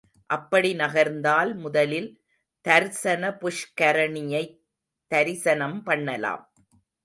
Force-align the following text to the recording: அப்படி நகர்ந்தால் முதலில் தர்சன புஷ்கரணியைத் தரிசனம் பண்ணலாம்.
அப்படி 0.29 0.73
நகர்ந்தால் 0.75 1.55
முதலில் 1.55 2.09
தர்சன 2.65 3.31
புஷ்கரணியைத் 3.37 4.57
தரிசனம் 5.11 5.83
பண்ணலாம். 5.83 6.43